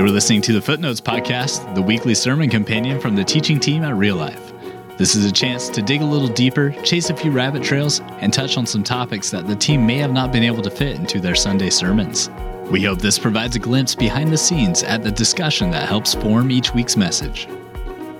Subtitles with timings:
[0.00, 3.94] You're listening to the Footnotes Podcast, the weekly sermon companion from the teaching team at
[3.94, 4.54] Real Life.
[4.96, 8.32] This is a chance to dig a little deeper, chase a few rabbit trails, and
[8.32, 11.20] touch on some topics that the team may have not been able to fit into
[11.20, 12.30] their Sunday sermons.
[12.70, 16.50] We hope this provides a glimpse behind the scenes at the discussion that helps form
[16.50, 17.46] each week's message.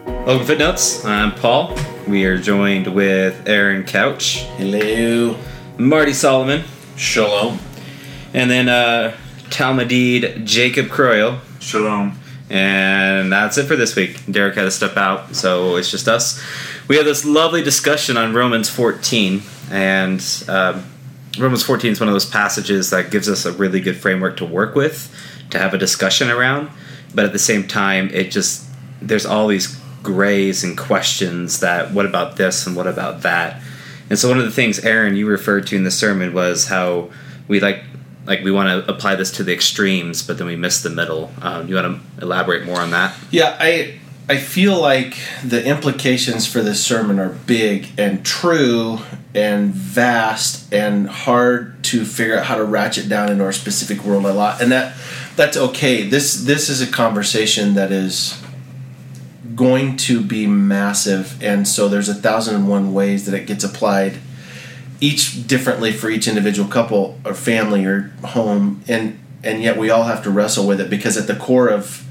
[0.04, 1.02] Welcome Footnotes.
[1.06, 1.74] I'm Paul.
[2.06, 5.34] We are joined with Aaron Couch, Hello.
[5.78, 6.62] Marty Solomon,
[6.96, 7.58] Shalom.
[8.34, 9.16] and then uh,
[9.48, 11.40] Talmudid Jacob Croyle.
[11.60, 12.18] Shalom.
[12.48, 14.20] And that's it for this week.
[14.30, 16.42] Derek had to step out, so it's just us.
[16.88, 20.84] We had this lovely discussion on Romans 14, and um,
[21.38, 24.44] Romans 14 is one of those passages that gives us a really good framework to
[24.46, 25.14] work with,
[25.50, 26.70] to have a discussion around.
[27.14, 28.66] But at the same time, it just
[29.02, 33.62] there's all these grays and questions that what about this and what about that.
[34.08, 37.10] And so one of the things Aaron you referred to in the sermon was how
[37.48, 37.84] we like
[38.30, 41.32] like we want to apply this to the extremes, but then we miss the middle.
[41.42, 43.18] Um, you want to elaborate more on that?
[43.32, 49.00] Yeah, I I feel like the implications for this sermon are big and true
[49.34, 54.24] and vast and hard to figure out how to ratchet down into our specific world
[54.24, 54.62] a lot.
[54.62, 54.96] And that
[55.34, 56.08] that's okay.
[56.08, 58.40] This this is a conversation that is
[59.56, 63.64] going to be massive and so there's a thousand and one ways that it gets
[63.64, 64.16] applied
[65.00, 70.04] each differently for each individual couple or family or home and and yet we all
[70.04, 72.06] have to wrestle with it because at the core of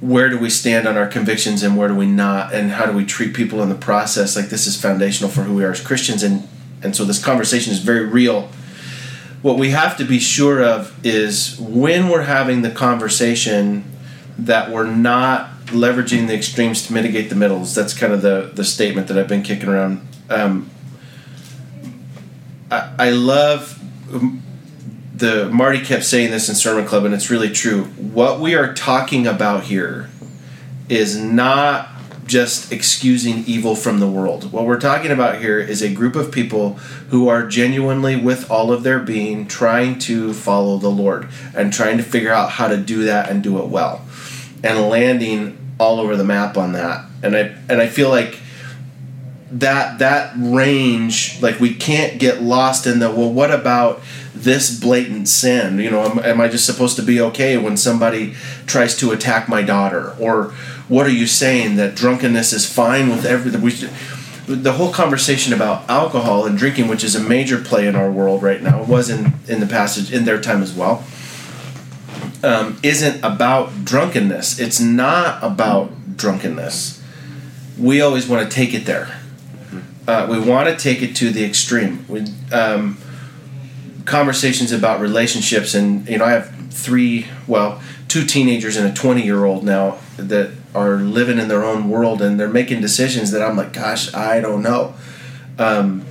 [0.00, 2.92] where do we stand on our convictions and where do we not and how do
[2.92, 4.36] we treat people in the process?
[4.36, 6.48] Like this is foundational for who we are as christians and
[6.82, 8.48] and so this conversation is very real.
[9.42, 13.84] What we have to be sure of is when we're having the conversation
[14.38, 17.74] that we're not leveraging the extremes to mitigate the middles.
[17.74, 20.06] That's kind of the the statement that i've been kicking around.
[20.30, 20.70] Um,
[22.70, 23.78] I, I love
[24.12, 24.42] um,
[25.14, 27.84] the Marty kept saying this in Sermon Club, and it's really true.
[27.84, 30.08] What we are talking about here
[30.88, 31.88] is not
[32.26, 34.52] just excusing evil from the world.
[34.52, 36.74] What we're talking about here is a group of people
[37.10, 41.96] who are genuinely, with all of their being, trying to follow the Lord and trying
[41.96, 44.02] to figure out how to do that and do it well,
[44.62, 47.06] and landing all over the map on that.
[47.22, 48.38] And I and I feel like
[49.50, 54.00] that that range like we can't get lost in the well what about
[54.34, 55.78] this blatant sin?
[55.78, 58.34] You know am, am, i just supposed to be okay when somebody
[58.66, 60.14] tries to attack my daughter?
[60.20, 60.50] Or
[60.88, 63.90] what are you saying that drunkenness is fine with everything we should,
[64.46, 68.42] the whole conversation about alcohol and drinking which is a major play in our world
[68.42, 71.04] right now was in in the passage in their time as well
[72.42, 74.60] um, isn't about drunkenness.
[74.60, 77.02] It's not about drunkenness.
[77.78, 79.17] We always want to take it there
[80.08, 82.06] uh, we want to take it to the extreme.
[82.08, 82.96] We, um,
[84.06, 89.64] conversations about relationships, and you know, I have three, well, two teenagers and a twenty-year-old
[89.64, 93.74] now that are living in their own world, and they're making decisions that I'm like,
[93.74, 94.94] gosh, I don't know.
[95.58, 96.06] Um,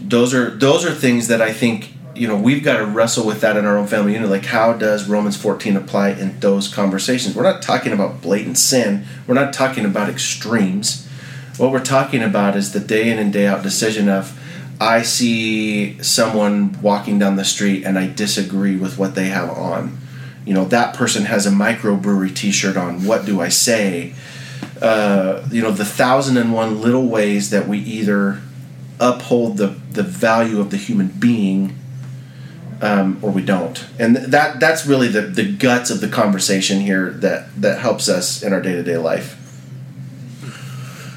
[0.00, 3.40] those are those are things that I think you know we've got to wrestle with
[3.42, 4.28] that in our own family unit.
[4.28, 7.36] Like, how does Romans 14 apply in those conversations?
[7.36, 9.06] We're not talking about blatant sin.
[9.28, 11.08] We're not talking about extremes
[11.62, 14.36] what we're talking about is the day in and day out decision of
[14.80, 19.96] I see someone walking down the street and I disagree with what they have on.
[20.44, 23.04] You know, that person has a microbrewery t shirt on.
[23.04, 24.12] What do I say?
[24.80, 28.40] Uh, you know, the thousand and one little ways that we either
[28.98, 31.78] uphold the, the value of the human being
[32.80, 33.86] um, or we don't.
[34.00, 38.42] And that that's really the, the guts of the conversation here that, that helps us
[38.42, 39.38] in our day to day life.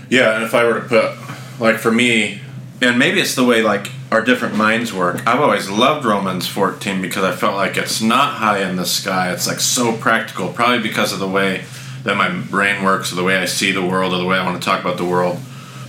[0.10, 2.42] Yeah, and if I were to put, like for me,
[2.82, 5.26] and maybe it's the way like our different minds work.
[5.28, 9.32] I've always loved Romans 14 because I felt like it's not high in the sky.
[9.32, 11.66] It's like so practical, probably because of the way
[12.04, 14.46] that my brain works, or the way I see the world, or the way I
[14.46, 15.40] want to talk about the world.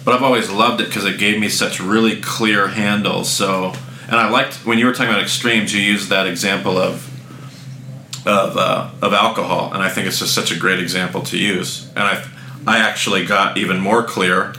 [0.04, 3.28] But I've always loved it because it gave me such really clear handles.
[3.28, 3.74] So,
[4.06, 7.12] and I liked when you were talking about extremes, you used that example of
[8.26, 11.88] of uh, of alcohol, and I think it's just such a great example to use.
[11.90, 12.24] And I
[12.66, 14.54] I actually got even more clear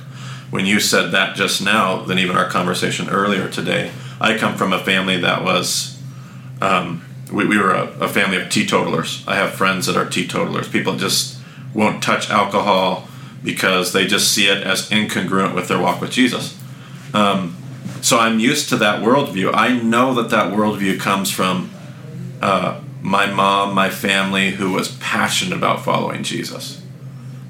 [0.50, 3.92] when you said that just now than even our conversation earlier today.
[4.22, 6.02] I come from a family that was,
[6.62, 9.26] um, we, we, were a, a, family of teetotalers.
[9.28, 10.70] I have friends that are teetotalers.
[10.70, 11.38] People just
[11.74, 13.10] won't touch alcohol
[13.44, 16.58] because they just see it as incongruent with their walk with Jesus.
[17.14, 17.58] Um,
[18.02, 19.52] so I'm used to that worldview.
[19.54, 21.72] I know that that worldview comes from
[22.42, 26.82] uh, my mom, my family, who was passionate about following Jesus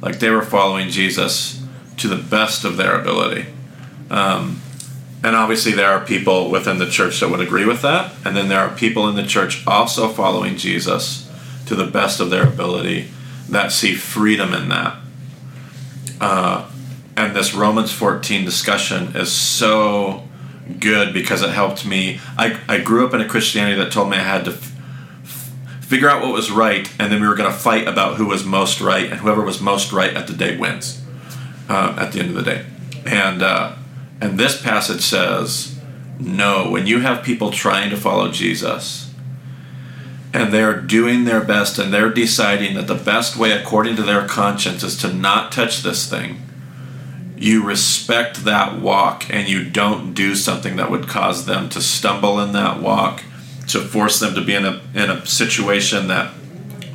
[0.01, 1.63] like they were following Jesus
[1.97, 3.47] to the best of their ability.
[4.09, 4.61] Um,
[5.23, 8.13] and obviously, there are people within the church that would agree with that.
[8.23, 11.29] And then there are people in the church also following Jesus
[11.65, 13.09] to the best of their ability
[13.49, 14.97] that see freedom in that.
[16.21, 16.69] Uh,
[17.15, 20.27] and this Romans 14 discussion is so
[20.79, 22.19] good because it helped me.
[22.37, 24.57] I, I grew up in a Christianity that told me I had to
[25.87, 28.43] figure out what was right, and then we were going to fight about who was
[28.43, 31.01] most right, and whoever was most right at the day wins.
[31.69, 32.65] Uh, at the end of the day,
[33.05, 33.75] and uh,
[34.21, 35.77] and this passage says,
[36.17, 36.69] no.
[36.69, 39.13] When you have people trying to follow Jesus,
[40.33, 44.25] and they're doing their best, and they're deciding that the best way, according to their
[44.25, 46.41] conscience, is to not touch this thing.
[47.35, 52.39] You respect that walk, and you don't do something that would cause them to stumble
[52.39, 53.23] in that walk
[53.67, 56.33] to force them to be in a in a situation that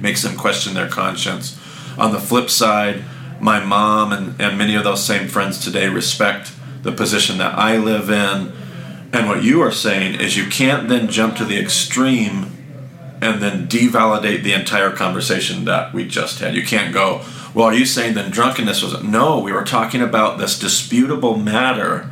[0.01, 1.59] makes them question their conscience.
[1.99, 3.05] On the flip side,
[3.41, 6.53] my mom and, and many of those same friends today respect
[6.83, 8.53] the position that I live in.
[9.13, 12.47] And what you are saying is you can't then jump to the extreme
[13.21, 16.57] and then devalidate the entire conversation that we just had.
[16.57, 19.39] You can't go, well, are you saying then drunkenness was no?
[19.39, 22.11] We were talking about this disputable matter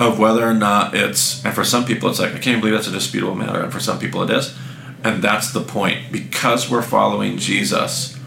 [0.00, 2.88] of whether or not it's, and for some people it's like, I can't believe that's
[2.88, 4.56] a disputable matter, and for some people it is.
[5.04, 6.10] And that's the point.
[6.10, 8.18] Because we're following Jesus,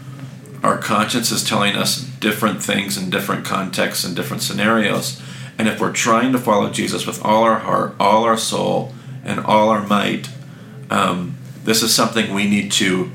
[0.62, 5.20] our conscience is telling us different things in different contexts and different scenarios.
[5.58, 8.92] And if we're trying to follow Jesus with all our heart, all our soul,
[9.24, 10.30] and all our might,
[10.90, 13.10] um, this is something we need to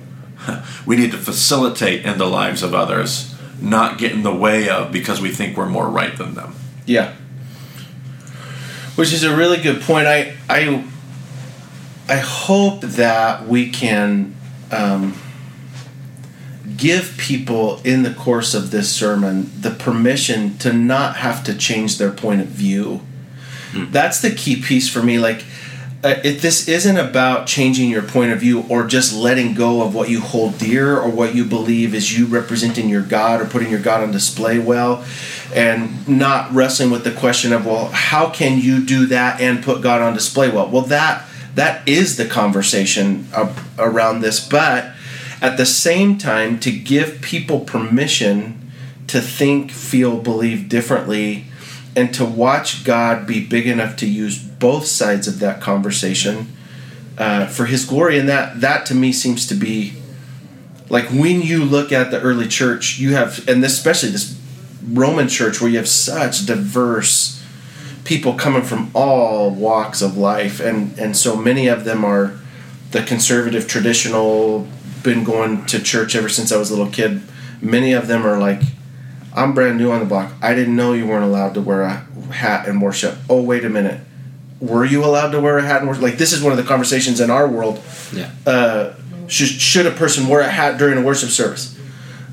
[0.85, 4.91] we need to facilitate in the lives of others, not get in the way of
[4.91, 6.56] because we think we're more right than them.
[6.85, 7.13] Yeah.
[8.99, 10.07] Which is a really good point.
[10.07, 10.83] I I
[12.07, 14.35] I hope that we can
[14.71, 15.15] um,
[16.75, 21.97] give people in the course of this sermon the permission to not have to change
[21.97, 23.01] their point of view.
[23.91, 25.19] That's the key piece for me.
[25.19, 25.43] Like,
[26.01, 30.09] uh, this isn't about changing your point of view or just letting go of what
[30.09, 33.81] you hold dear or what you believe is you representing your God or putting your
[33.81, 35.05] God on display well,
[35.53, 39.81] and not wrestling with the question of well, how can you do that and put
[39.81, 40.69] God on display well?
[40.69, 41.25] Well, that
[41.55, 43.27] that is the conversation
[43.77, 44.93] around this, but
[45.41, 48.71] at the same time, to give people permission
[49.07, 51.45] to think, feel, believe differently,
[51.95, 56.56] and to watch God be big enough to use both sides of that conversation
[57.17, 59.94] uh, for His glory, and that that to me seems to be
[60.89, 64.39] like when you look at the early church, you have, and this, especially this
[64.83, 67.44] Roman church, where you have such diverse
[68.06, 72.39] people coming from all walks of life, and and so many of them are
[72.91, 74.67] the conservative, traditional,
[75.03, 77.21] been going to church ever since I was a little kid.
[77.61, 78.61] Many of them are like,
[79.35, 80.33] I'm brand new on the block.
[80.41, 83.17] I didn't know you weren't allowed to wear a hat and worship.
[83.29, 84.00] Oh, wait a minute.
[84.59, 86.03] Were you allowed to wear a hat and worship?
[86.03, 87.81] Like, this is one of the conversations in our world.
[88.13, 88.31] Yeah.
[88.45, 88.94] Uh,
[89.27, 91.79] should, should a person wear a hat during a worship service?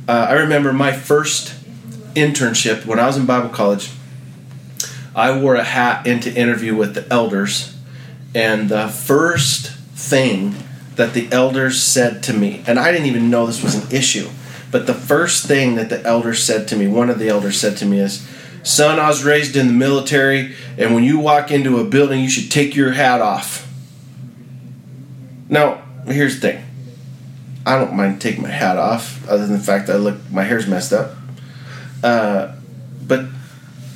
[0.09, 1.55] Uh, I remember my first
[2.15, 3.91] internship when I was in Bible college.
[5.15, 7.77] I wore a hat into interview with the elders,
[8.35, 10.55] and the first thing
[10.97, 14.29] that the elders said to me, and I didn't even know this was an issue,
[14.71, 17.77] but the first thing that the elders said to me, one of the elders said
[17.79, 18.29] to me is,
[18.67, 22.29] Son, I was raised in the military, and when you walk into a building, you
[22.29, 23.73] should take your hat off.
[25.49, 26.65] Now, here's the thing.
[27.65, 30.43] I don't mind taking my hat off, other than the fact that I look, my
[30.43, 31.13] hair's messed up.
[32.03, 32.57] Uh,
[33.07, 33.27] but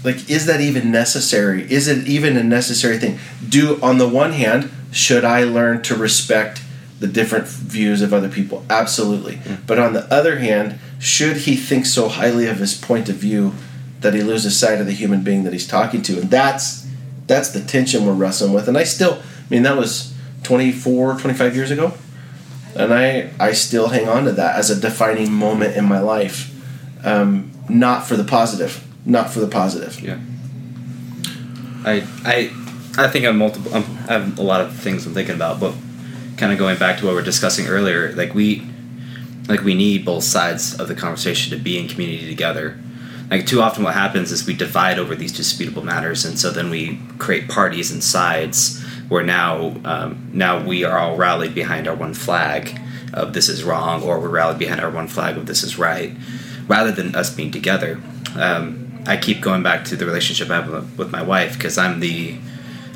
[0.04, 1.70] like is that even necessary?
[1.70, 3.18] Is it even a necessary thing?
[3.46, 6.62] Do on the one hand should i learn to respect
[7.00, 8.64] the different views of other people?
[8.70, 9.40] Absolutely.
[9.66, 13.54] But on the other hand should he think so highly of his point of view
[14.00, 16.87] that he loses sight of the human being that he's talking to and that's
[17.26, 21.54] that's the tension we're wrestling with and i still i mean that was 24 25
[21.57, 21.92] years ago
[22.75, 26.49] and i i still hang on to that as a defining moment in my life
[27.04, 30.19] um, not for the positive not for the positive Yeah.
[31.85, 32.50] I I
[32.99, 33.75] I think I'm multiple.
[33.75, 35.75] I'm, I have a lot of things I'm thinking about, but
[36.37, 38.66] kind of going back to what we are discussing earlier, like we
[39.49, 42.78] like we need both sides of the conversation to be in community together.
[43.30, 46.68] Like too often, what happens is we divide over these disputable matters, and so then
[46.68, 51.94] we create parties and sides where now um, now we are all rallied behind our
[51.94, 52.80] one flag
[53.12, 56.12] of this is wrong, or we're rallied behind our one flag of this is right,
[56.66, 58.00] rather than us being together.
[58.37, 62.00] Um, I keep going back to the relationship I have with my wife because I'm
[62.00, 62.37] the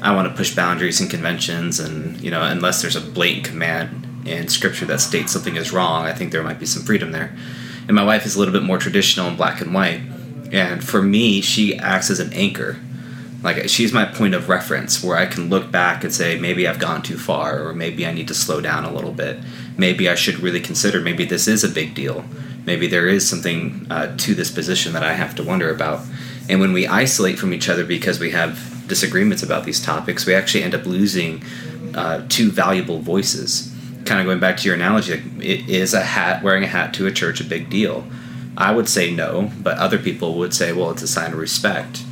[0.03, 4.27] I want to push boundaries and conventions, and you know, unless there's a blatant command
[4.27, 7.37] in scripture that states something is wrong, I think there might be some freedom there.
[7.87, 10.01] And my wife is a little bit more traditional and black and white,
[10.55, 12.77] and for me, she acts as an anchor
[13.43, 16.79] Like she's my point of reference where I can look back and say maybe I've
[16.79, 19.41] gone too far or maybe I need to slow down a little bit.
[19.77, 22.25] Maybe I should really consider maybe this is a big deal.
[22.65, 26.07] Maybe there is something uh, to this position that I have to wonder about.
[26.49, 30.35] And when we isolate from each other because we have disagreements about these topics, we
[30.35, 31.43] actually end up losing
[31.95, 33.73] uh, two valuable voices.
[34.05, 37.07] Kind of going back to your analogy, it is a hat wearing a hat to
[37.07, 38.07] a church a big deal?
[38.57, 42.05] I would say no, but other people would say, well, it's a sign of respect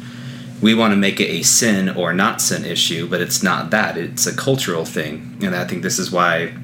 [0.62, 3.98] we want to make it a sin or not sin issue, but it's not that.
[3.98, 5.36] It's a cultural thing.
[5.42, 6.54] And I think this is why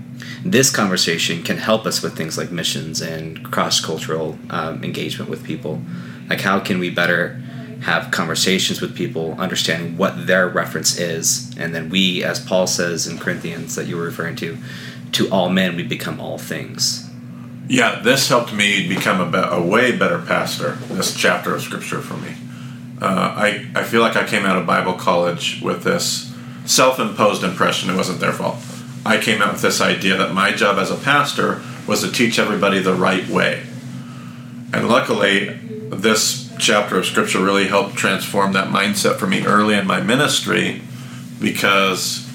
[0.45, 5.45] this conversation can help us with things like missions and cross cultural um, engagement with
[5.45, 5.83] people.
[6.31, 7.43] Like, how can we better
[7.83, 13.07] have conversations with people, understanding what their reference is, and then we, as Paul says
[13.07, 14.59] in Corinthians that you were referring to,
[15.13, 17.08] to all men we become all things.
[17.69, 20.73] Yeah, this helped me become a, be- a way better pastor.
[20.89, 22.35] This chapter of scripture for me
[23.01, 26.35] uh, I, I feel like I came out of Bible college with this
[26.65, 27.91] self imposed impression.
[27.91, 28.59] It wasn't their fault.
[29.07, 32.39] I came out with this idea that my job as a pastor was to teach
[32.39, 33.65] everybody the right way.
[34.73, 35.49] And luckily,
[35.91, 40.83] this chapter of Scripture really helped transform that mindset for me early in my ministry
[41.41, 42.27] because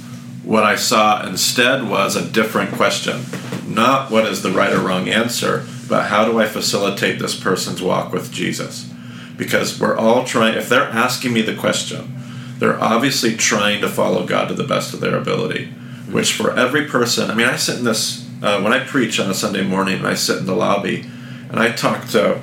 [0.43, 3.25] what I saw instead was a different question.
[3.73, 7.81] Not what is the right or wrong answer, but how do I facilitate this person's
[7.81, 8.93] walk with Jesus?
[9.37, 12.15] because we're all trying if they're asking me the question
[12.59, 15.65] they're obviously trying to follow god to the best of their ability
[16.09, 19.29] which for every person i mean i sit in this uh, when i preach on
[19.29, 21.05] a sunday morning i sit in the lobby
[21.49, 22.39] and i talk to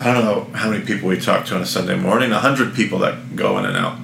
[0.00, 2.98] i don't know how many people we talk to on a sunday morning 100 people
[2.98, 3.98] that go in and out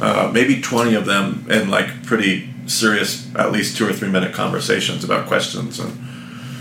[0.00, 4.32] uh, maybe 20 of them in like pretty serious at least two or three minute
[4.32, 5.98] conversations about questions and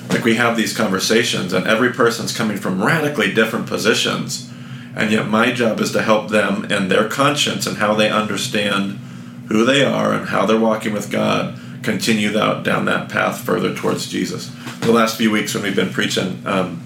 [0.10, 4.52] like we have these conversations and every person's coming from radically different positions
[4.96, 9.00] and yet my job is to help them and their conscience and how they understand
[9.48, 13.76] who they are and how they're walking with God continue that, down that path further
[13.76, 14.52] towards Jesus.
[14.80, 16.82] The last few weeks when we've been preaching, um,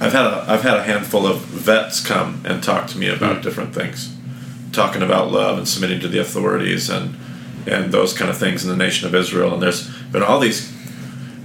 [0.00, 3.38] I've had a I've had a handful of vets come and talk to me about
[3.38, 3.42] mm.
[3.42, 4.14] different things,
[4.72, 7.16] talking about love and submitting to the authorities and
[7.66, 9.54] and those kind of things in the nation of Israel.
[9.54, 10.72] And there's been all these,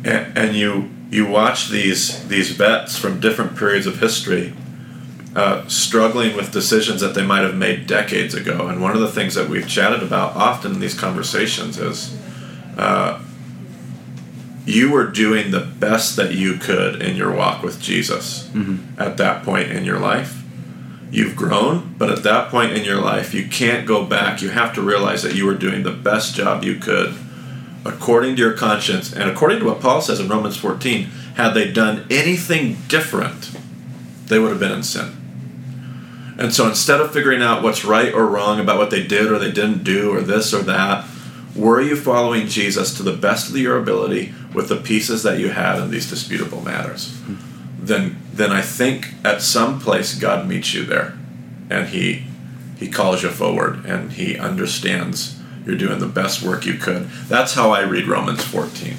[0.04, 4.54] and, and you you watch these these vets from different periods of history
[5.36, 8.68] uh, struggling with decisions that they might have made decades ago.
[8.68, 12.18] And one of the things that we've chatted about often in these conversations is
[12.78, 13.22] uh,
[14.66, 19.00] you were doing the best that you could in your walk with Jesus mm-hmm.
[19.02, 20.41] at that point in your life.
[21.12, 24.42] You've grown, but at that point in your life, you can't go back.
[24.42, 27.16] You have to realize that you were doing the best job you could
[27.86, 31.04] according to your conscience and according to what Paul says in Romans 14.
[31.36, 33.52] Had they done anything different,
[34.28, 35.18] they would have been in sin.
[36.38, 39.38] And so instead of figuring out what's right or wrong about what they did or
[39.38, 41.06] they didn't do or this or that,
[41.56, 45.50] were you following Jesus to the best of your ability with the pieces that you
[45.50, 47.20] had in these disputable matters?
[47.82, 51.18] Then then I think at some place God meets you there
[51.70, 52.26] and he
[52.78, 57.10] he calls you forward and he understands you're doing the best work you could.
[57.28, 58.96] That's how I read Romans 14.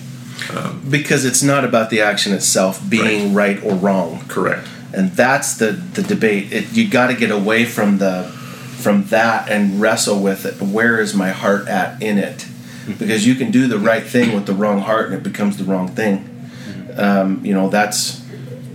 [0.56, 4.24] Um, because it's not about the action itself being right, right or wrong.
[4.28, 6.52] Correct and that's the the debate.
[6.52, 10.60] It, you got to get away from the from that and wrestle with it.
[10.60, 12.38] Where is my heart at in it?
[12.38, 12.94] Mm-hmm.
[12.94, 15.64] Because you can do the right thing with the wrong heart and it becomes the
[15.64, 16.24] wrong thing.
[16.24, 17.00] Mm-hmm.
[17.00, 18.21] Um, you know that's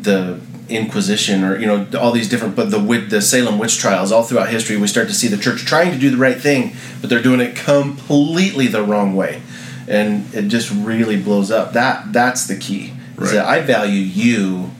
[0.07, 4.11] the Inquisition or you know all these different but the with the Salem witch trials
[4.11, 6.75] all throughout history we start to see the church trying to do the right thing
[6.99, 9.41] but they're doing it completely the wrong way
[9.87, 13.27] and it just really blows up that that's the key right.
[13.27, 14.71] is that I value you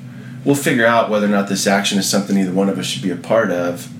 [0.47, 3.03] we'll figure out whether or not this action is something either one of us should
[3.03, 3.91] be a part of.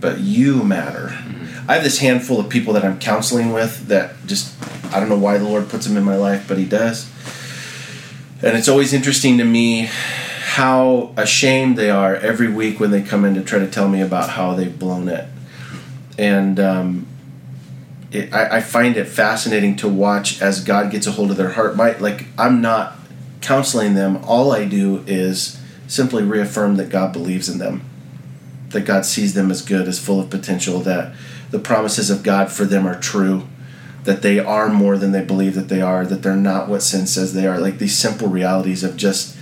[0.00, 1.08] But you matter.
[1.08, 1.70] Mm-hmm.
[1.70, 4.52] I have this handful of people that I'm counseling with that just
[4.92, 7.08] I don't know why the Lord puts them in my life, but He does.
[8.42, 9.90] And it's always interesting to me
[10.50, 14.00] how ashamed they are every week when they come in to try to tell me
[14.00, 15.24] about how they've blown it.
[16.18, 17.06] And um,
[18.10, 21.50] it, I, I, find it fascinating to watch as God gets a hold of their
[21.50, 21.76] heart.
[21.76, 22.98] My like I'm not
[23.40, 24.16] counseling them.
[24.24, 27.88] All I do is simply reaffirm that God believes in them,
[28.70, 31.14] that God sees them as good, as full of potential, that
[31.52, 33.46] the promises of God for them are true,
[34.02, 37.06] that they are more than they believe that they are, that they're not what sin
[37.06, 37.60] says they are.
[37.60, 39.36] Like these simple realities of just,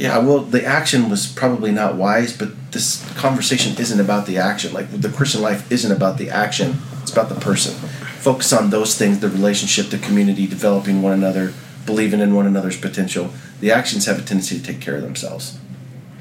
[0.00, 4.72] yeah, well, the action was probably not wise, but this conversation isn't about the action.
[4.72, 7.74] Like the Christian life isn't about the action, it's about the person.
[8.18, 11.52] Focus on those things the relationship, the community, developing one another,
[11.84, 13.30] believing in one another's potential.
[13.60, 15.58] The actions have a tendency to take care of themselves.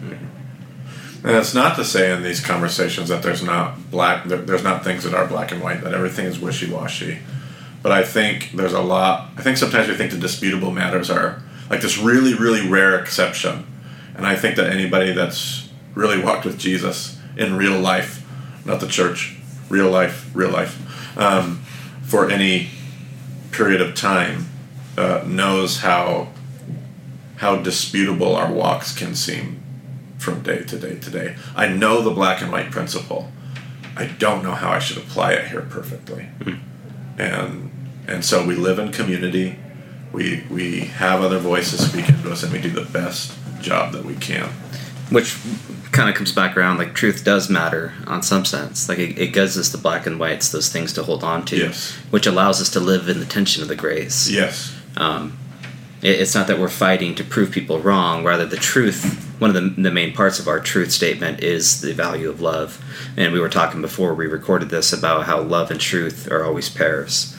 [0.01, 5.05] And it's not to say in these conversations that there's not black, there's not things
[5.05, 7.19] that are black and white, that everything is wishy washy.
[7.81, 9.29] But I think there's a lot.
[9.37, 13.65] I think sometimes we think the disputable matters are like this really, really rare exception.
[14.15, 18.25] And I think that anybody that's really walked with Jesus in real life,
[18.65, 19.37] not the church,
[19.69, 21.61] real life, real life, um,
[22.03, 22.69] for any
[23.51, 24.47] period of time,
[24.97, 26.29] uh, knows how
[27.37, 29.61] how disputable our walks can seem
[30.17, 31.35] from day to day to day.
[31.55, 33.31] I know the black and white principle.
[33.95, 36.27] I don't know how I should apply it here perfectly.
[37.17, 37.71] And
[38.07, 39.57] and so we live in community.
[40.11, 44.05] We we have other voices speaking to us and we do the best job that
[44.05, 44.49] we can.
[45.11, 45.37] which
[45.91, 49.33] kind of comes back around like truth does matter on some sense like it, it
[49.33, 51.93] gives us the black and whites those things to hold on to Yes.
[52.11, 54.71] which allows us to live in the tension of the grace Yes.
[54.97, 55.37] um,
[56.03, 59.55] it, it's not that we're fighting to prove people wrong rather the truth one of
[59.55, 62.79] the, the main parts of our truth statement is the value of love
[63.17, 66.69] and we were talking before we recorded this about how love and truth are always
[66.69, 67.35] pairs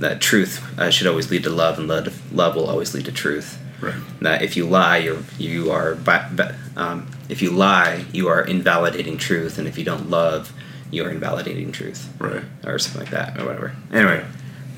[0.00, 3.12] that truth uh, should always lead to love and love, love will always lead to
[3.12, 3.94] truth Right.
[4.22, 8.40] that if you lie, you're you are ba- ba- um, if you lie, you are
[8.42, 10.52] invalidating truth, and if you don't love,
[10.90, 12.42] you are invalidating truth, Right.
[12.64, 13.76] or something like that, or whatever.
[13.92, 14.24] Anyway,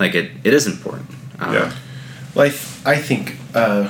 [0.00, 1.10] like it, it is important.
[1.38, 1.72] Um, Yeah.
[2.34, 3.88] Well, I, th- I think uh,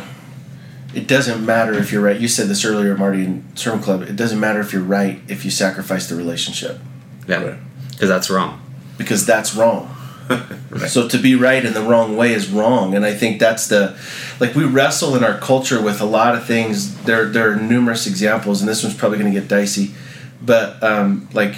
[0.94, 2.18] it doesn't matter if you're right.
[2.20, 4.02] You said this earlier, Marty, in Sermon Club.
[4.02, 6.80] It doesn't matter if you're right if you sacrifice the relationship
[7.26, 7.58] yeah, Right.
[7.92, 8.60] because that's wrong.
[8.98, 9.94] because that's wrong.
[10.86, 13.98] So to be right in the wrong way is wrong, and I think that's the
[14.38, 16.94] like we wrestle in our culture with a lot of things.
[17.04, 19.94] There there are numerous examples, and this one's probably going to get dicey,
[20.42, 21.56] but um, like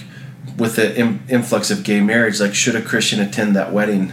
[0.56, 0.96] with the
[1.28, 4.12] influx of gay marriage, like should a Christian attend that wedding?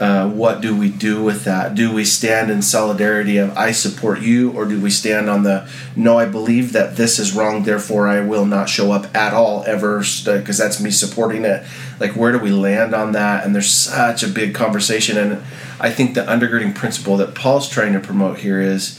[0.00, 1.74] Uh, what do we do with that?
[1.74, 5.68] Do we stand in solidarity of I support you, or do we stand on the
[5.94, 9.62] no, I believe that this is wrong, therefore I will not show up at all
[9.66, 11.66] ever because that's me supporting it?
[12.00, 13.44] Like, where do we land on that?
[13.44, 15.42] And there's such a big conversation, and
[15.78, 18.98] I think the undergirding principle that Paul's trying to promote here is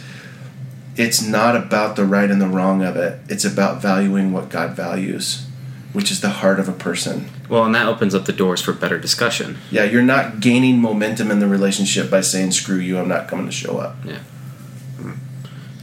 [0.97, 4.75] it's not about the right and the wrong of it, it's about valuing what God
[4.75, 5.47] values,
[5.93, 7.29] which is the heart of a person.
[7.49, 9.57] Well, and that opens up the doors for better discussion.
[9.69, 13.45] Yeah, you're not gaining momentum in the relationship by saying "screw you," I'm not coming
[13.45, 13.97] to show up.
[14.05, 14.19] Yeah.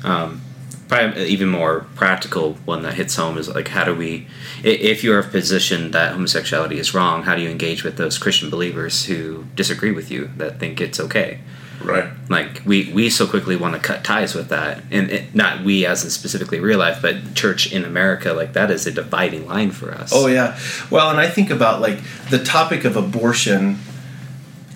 [0.05, 0.43] Um,
[0.89, 4.27] probably an even more practical one that hits home is like how do we,
[4.65, 8.19] if you're of a position that homosexuality is wrong, how do you engage with those
[8.19, 11.41] Christian believers who disagree with you that think it's okay?
[11.83, 12.11] Right.
[12.29, 15.87] like we we so quickly want to cut ties with that and it, not we
[15.87, 19.71] as in specifically real life but church in america like that is a dividing line
[19.71, 20.59] for us Oh yeah.
[20.91, 21.99] Well, and I think about like
[22.31, 23.79] the topic of abortion.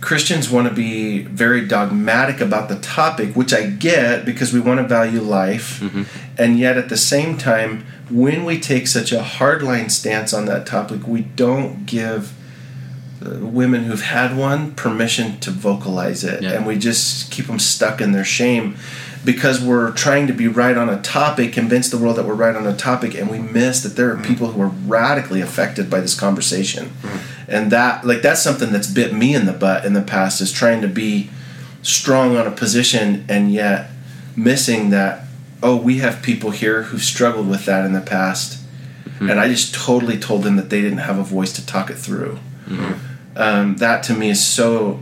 [0.01, 4.79] Christians want to be very dogmatic about the topic, which I get because we want
[4.81, 5.81] to value life.
[5.81, 6.03] Mm-hmm.
[6.38, 10.67] And yet at the same time, when we take such a hardline stance on that
[10.67, 12.33] topic, we don't give
[13.25, 16.43] Uh, women who've had one permission to vocalize it.
[16.43, 16.53] Yeah.
[16.53, 18.77] And we just keep them stuck in their shame
[19.25, 22.57] because we're trying to be right on a topic, convince the world that we're right
[22.57, 24.25] on a topic, and we miss that there are mm-hmm.
[24.25, 26.87] people who are radically affected by this conversation.
[26.87, 27.51] Mm-hmm.
[27.51, 30.51] And that, like, that's something that's bit me in the butt in the past is
[30.51, 31.31] trying to be
[31.83, 33.91] strong on a position and yet
[34.35, 35.27] missing that,
[35.63, 38.59] oh, we have people here who've struggled with that in the past.
[39.05, 39.31] Mm-hmm.
[39.31, 41.99] And I just totally told them that they didn't have a voice to talk it
[41.99, 42.39] through.
[43.37, 45.01] Um, that to me is so.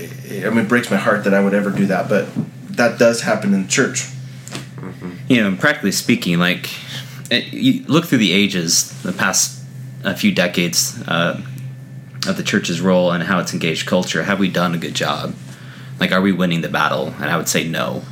[0.00, 2.28] I mean, it breaks my heart that I would ever do that, but
[2.70, 4.06] that does happen in church.
[5.28, 6.70] you know practically speaking like
[7.30, 9.62] it, you look through the ages the past
[10.04, 11.40] a few decades uh,
[12.26, 15.34] of the church's role and how it's engaged culture have we done a good job
[16.00, 18.02] like are we winning the battle and i would say no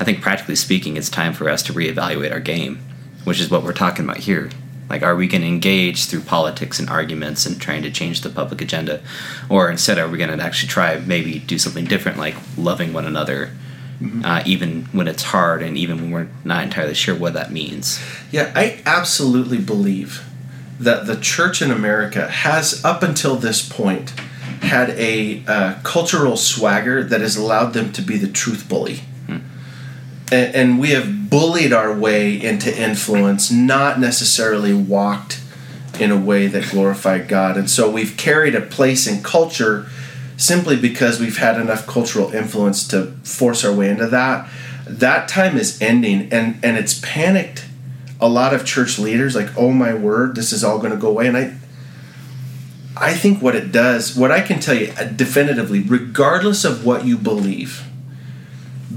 [0.00, 2.78] i think practically speaking it's time for us to reevaluate our game
[3.24, 4.50] which is what we're talking about here
[4.88, 8.30] like are we going to engage through politics and arguments and trying to change the
[8.30, 9.00] public agenda
[9.48, 13.06] or instead are we going to actually try maybe do something different like loving one
[13.06, 13.50] another
[14.24, 18.00] uh, even when it's hard and even when we're not entirely sure what that means.
[18.30, 20.24] Yeah, I absolutely believe
[20.78, 24.10] that the church in America has, up until this point,
[24.60, 29.00] had a uh, cultural swagger that has allowed them to be the truth bully.
[30.32, 35.40] And, we have bullied our way into influence, not necessarily walked
[36.00, 37.56] in a way that glorified God.
[37.56, 39.86] And so we've carried a place in culture
[40.36, 44.48] simply because we've had enough cultural influence to force our way into that.
[44.86, 47.66] That time is ending, and, and it's panicked
[48.20, 51.08] a lot of church leaders like, oh my word, this is all going to go
[51.08, 51.26] away.
[51.26, 51.54] And I,
[52.96, 57.16] I think what it does, what I can tell you definitively, regardless of what you
[57.18, 57.84] believe,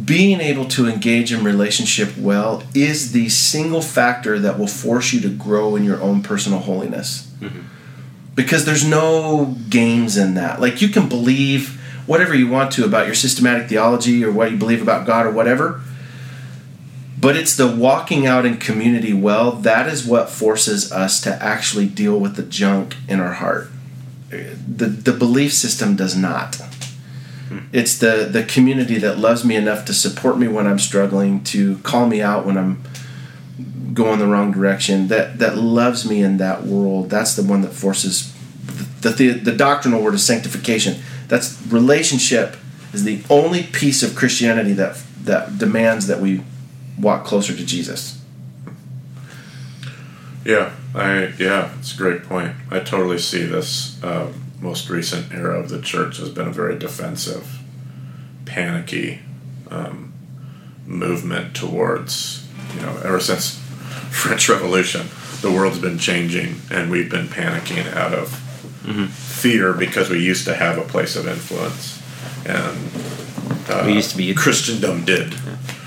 [0.07, 5.19] being able to engage in relationship well is the single factor that will force you
[5.19, 7.29] to grow in your own personal holiness.
[7.41, 7.59] Mm-hmm.
[8.33, 10.61] Because there's no games in that.
[10.61, 14.57] Like you can believe whatever you want to about your systematic theology or what you
[14.57, 15.81] believe about God or whatever.
[17.19, 21.87] But it's the walking out in community well that is what forces us to actually
[21.87, 23.69] deal with the junk in our heart.
[24.29, 26.61] The the belief system does not.
[27.71, 31.77] It's the the community that loves me enough to support me when I'm struggling, to
[31.79, 32.83] call me out when I'm
[33.93, 35.07] going the wrong direction.
[35.07, 37.09] That that loves me in that world.
[37.09, 38.33] That's the one that forces
[39.01, 41.01] the the, the doctrinal word is sanctification.
[41.27, 42.57] That's relationship
[42.93, 46.43] is the only piece of Christianity that that demands that we
[46.99, 48.21] walk closer to Jesus.
[50.45, 52.55] Yeah, I yeah, it's a great point.
[52.71, 56.77] I totally see this uh, most recent era of the church has been a very
[56.77, 57.59] defensive,
[58.45, 59.19] panicky
[59.69, 60.13] um,
[60.85, 63.57] movement towards you know ever since
[64.11, 65.07] French Revolution,
[65.41, 68.29] the world's been changing and we've been panicking out of
[69.11, 72.01] fear because we used to have a place of influence
[72.45, 72.77] and
[73.69, 75.35] uh, We used to be- Christendom did.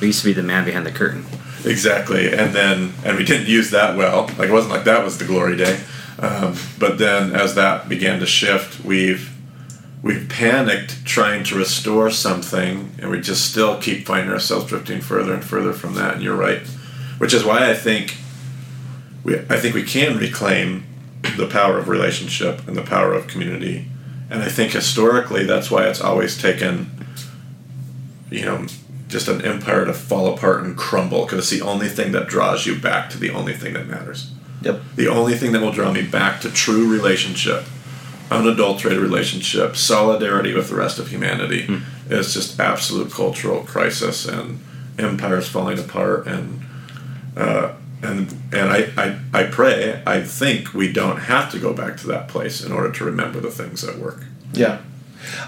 [0.01, 1.25] We used to be the man behind the curtain.
[1.65, 4.27] Exactly, and then and we didn't use that well.
[4.39, 5.81] Like it wasn't like that was the glory day.
[6.21, 9.35] Um, but then as that began to shift, we've
[10.03, 15.35] we've panicked trying to restore something, and we just still keep finding ourselves drifting further
[15.35, 16.15] and further from that.
[16.15, 16.61] And you're right,
[17.19, 18.17] which is why I think
[19.25, 20.85] we I think we can reclaim
[21.37, 23.87] the power of relationship and the power of community.
[24.29, 27.01] And I think historically that's why it's always taken
[28.31, 28.67] you know,
[29.09, 32.65] just an empire to fall apart and crumble because it's the only thing that draws
[32.65, 34.33] you back to the only thing that matters.
[34.63, 34.81] Yep.
[34.97, 37.65] The only thing that will draw me back to true relationship,
[38.31, 44.61] unadulterated relationship, solidarity with the rest of humanity is just absolute cultural crisis and
[44.99, 46.61] empires falling apart and
[47.37, 51.97] uh, and and I, I, I pray I think we don't have to go back
[51.99, 54.25] to that place in order to remember the things that work.
[54.53, 54.81] Yeah.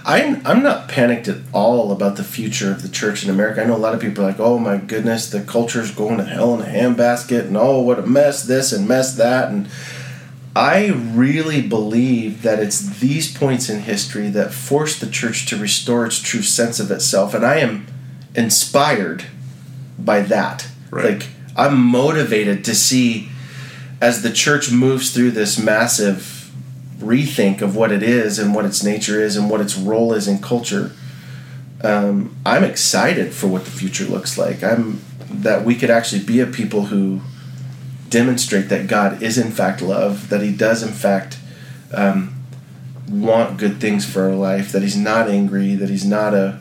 [0.04, 3.62] I'm I'm not panicked at all about the future of the church in America.
[3.62, 6.24] I know a lot of people are like, "Oh my goodness, the culture's going to
[6.24, 9.68] hell in a handbasket," and "Oh, what a mess this and mess that." And
[10.54, 16.06] I really believe that it's these points in history that force the church to restore
[16.06, 17.86] its true sense of itself, and I am
[18.34, 19.24] inspired
[19.98, 20.68] by that.
[20.90, 21.20] Right.
[21.20, 23.28] Like I'm motivated to see
[24.00, 26.41] as the church moves through this massive
[27.02, 30.28] rethink of what it is and what its nature is and what its role is
[30.28, 30.92] in culture.
[31.82, 34.62] Um, I'm excited for what the future looks like.
[34.62, 37.20] I'm that we could actually be a people who
[38.08, 41.38] demonstrate that God is in fact love, that He does in fact
[41.92, 42.34] um,
[43.08, 46.60] want good things for our life, that He's not angry, that He's not a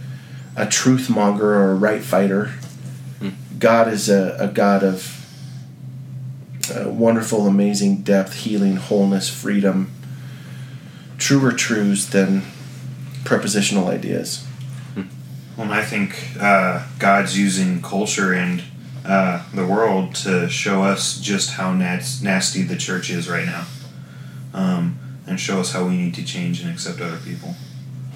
[0.55, 2.53] a truth monger or a right fighter.
[3.57, 5.17] God is a, a God of
[6.75, 9.91] uh, wonderful, amazing depth, healing, wholeness, freedom,
[11.21, 12.41] truer truths than
[13.23, 14.45] prepositional ideas.
[15.55, 18.63] Well, and I think uh, God's using culture and
[19.05, 23.65] uh, the world to show us just how nas- nasty the church is right now,
[24.53, 27.53] um, and show us how we need to change and accept other people.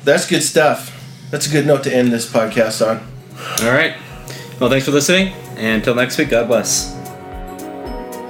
[0.04, 0.92] That's good stuff.
[1.30, 2.98] That's a good note to end this podcast on.
[3.66, 3.96] All right.
[4.60, 5.34] Well, thanks for listening.
[5.58, 6.96] And until next week, God bless.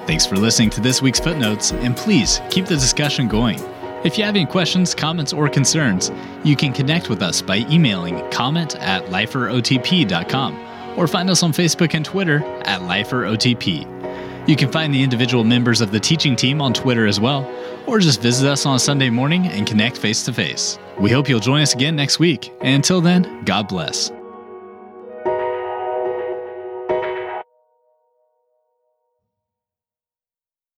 [0.07, 3.59] Thanks for listening to this week's Footnotes, and please keep the discussion going.
[4.03, 6.11] If you have any questions, comments, or concerns,
[6.43, 11.93] you can connect with us by emailing comment at liferotp.com or find us on Facebook
[11.93, 14.47] and Twitter at liferotp.
[14.47, 17.51] You can find the individual members of the teaching team on Twitter as well,
[17.87, 20.77] or just visit us on Sunday morning and connect face to face.
[20.99, 24.11] We hope you'll join us again next week, and until then, God bless.